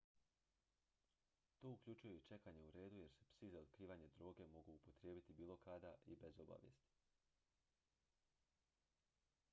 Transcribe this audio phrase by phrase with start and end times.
[1.59, 5.57] to uključuje i čekanje u redu jer se psi za otkrivanje droge mogu upotrijebiti bilo
[5.69, 6.97] kada i bez obavijesti